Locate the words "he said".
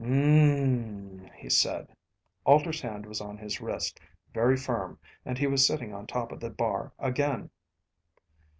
1.35-1.87